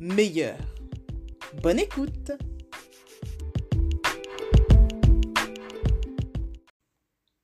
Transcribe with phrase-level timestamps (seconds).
[0.00, 0.58] meilleur.
[1.62, 2.32] Bonne écoute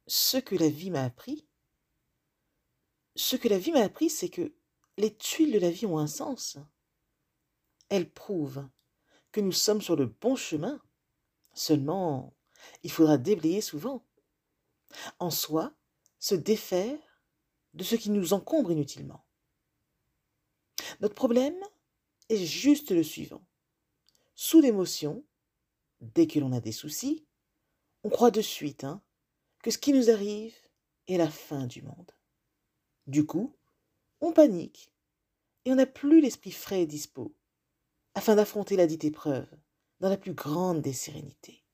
[0.07, 1.47] Ce que la vie m'a appris,
[3.15, 4.55] ce que la vie m'a appris, c'est que
[4.97, 6.57] les tuiles de la vie ont un sens.
[7.91, 8.67] Elles prouvent
[9.33, 10.81] que nous sommes sur le bon chemin.
[11.53, 12.35] Seulement,
[12.83, 14.07] il faudra déblayer souvent.
[15.19, 15.75] En soi,
[16.19, 16.99] se défaire
[17.75, 19.27] de ce qui nous encombre inutilement.
[21.01, 21.59] Notre problème
[22.29, 23.47] est juste le suivant.
[24.35, 25.25] Sous l'émotion,
[26.01, 27.27] dès que l'on a des soucis,
[28.05, 29.03] on croit de suite hein,
[29.63, 30.55] que ce qui nous arrive
[31.09, 32.13] est la fin du monde.
[33.07, 33.57] Du coup,
[34.21, 34.93] on panique
[35.65, 37.35] et on n'a plus l'esprit frais et dispos
[38.15, 39.49] afin d'affronter la dite épreuve
[40.01, 41.65] dans la plus grande des sérénités.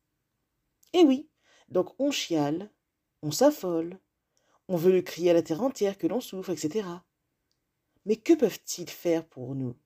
[0.92, 1.28] Et oui,
[1.68, 2.70] donc on chiale,
[3.22, 3.98] on s'affole,
[4.68, 6.88] on veut le crier à la terre entière que l'on souffre, etc.
[8.04, 9.76] Mais que peuvent-ils faire pour nous?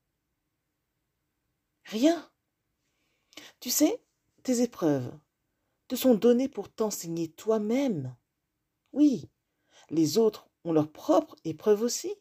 [1.87, 2.29] Rien.
[3.61, 4.03] Tu sais,
[4.43, 5.17] tes épreuves
[5.89, 8.17] te sont données pour t'enseigner toi-même.
[8.93, 9.29] Oui,
[9.91, 12.13] les autres ont leurs propres épreuves aussi.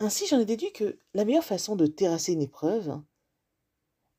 [0.00, 3.00] Ainsi, j'en ai déduit que la meilleure façon de terrasser une épreuve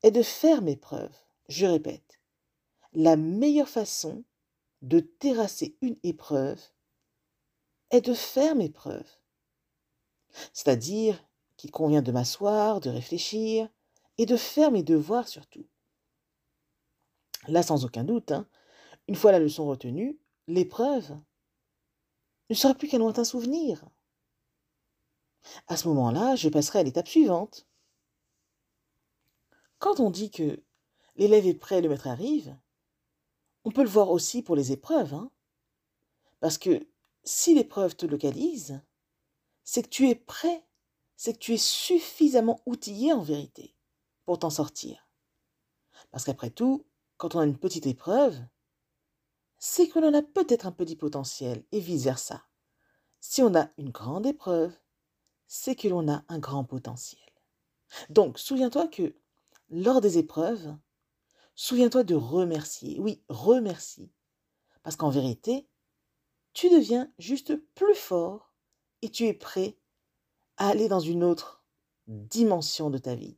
[0.02, 1.16] est de faire mes preuves.
[1.48, 2.20] Je répète,
[2.94, 4.24] la meilleure façon
[4.80, 6.60] de terrasser une épreuve
[7.90, 9.10] est de faire mes preuves.
[10.52, 11.22] C'est-à-dire
[11.56, 13.68] qu'il convient de m'asseoir, de réfléchir
[14.18, 15.66] et de faire mes devoirs surtout.
[17.48, 18.48] Là, sans aucun doute, hein,
[19.08, 21.16] une fois la leçon retenue, l'épreuve
[22.50, 23.84] ne sera plus qu'un lointain souvenir.
[25.68, 27.66] À ce moment-là, je passerai à l'étape suivante.
[29.78, 30.62] Quand on dit que
[31.16, 32.56] l'élève est prêt, le maître arrive,
[33.64, 35.14] on peut le voir aussi pour les épreuves.
[35.14, 35.30] Hein
[36.40, 36.86] Parce que
[37.24, 38.80] si l'épreuve te localise,
[39.64, 40.65] c'est que tu es prêt,
[41.16, 43.74] c'est que tu es suffisamment outillé en vérité
[44.24, 45.08] pour t'en sortir.
[46.10, 48.38] Parce qu'après tout, quand on a une petite épreuve,
[49.58, 52.44] c'est que l'on a peut-être un petit potentiel et vice-versa.
[53.20, 54.76] Si on a une grande épreuve,
[55.46, 57.20] c'est que l'on a un grand potentiel.
[58.10, 59.14] Donc, souviens-toi que
[59.70, 60.76] lors des épreuves,
[61.54, 63.00] souviens-toi de remercier.
[63.00, 64.12] Oui, remercie.
[64.82, 65.68] Parce qu'en vérité,
[66.52, 68.52] tu deviens juste plus fort
[69.02, 69.78] et tu es prêt
[70.56, 71.64] aller dans une autre
[72.06, 73.36] dimension de ta vie.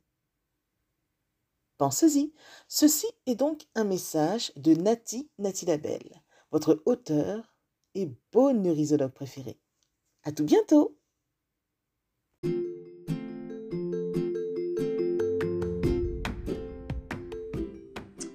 [1.77, 2.33] Pensez-y.
[2.67, 6.21] Ceci est donc un message de Nati Nati Labelle,
[6.51, 7.55] votre auteur
[7.95, 9.57] et beau neurisologue préféré.
[10.23, 10.97] À tout bientôt!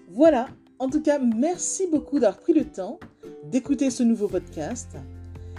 [0.08, 2.98] Voilà, en tout cas, merci beaucoup d'avoir pris le temps
[3.44, 4.96] d'écouter ce nouveau podcast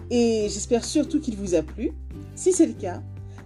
[0.10, 1.92] et j'espère surtout qu'il vous a plu.
[2.36, 3.04] Si c'est le cas,